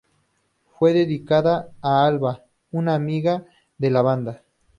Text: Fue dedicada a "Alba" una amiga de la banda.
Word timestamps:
Fue 0.79 0.93
dedicada 0.93 1.69
a 1.79 2.07
"Alba" 2.07 2.43
una 2.71 2.95
amiga 2.95 3.45
de 3.77 3.91
la 3.91 4.01
banda. 4.01 4.41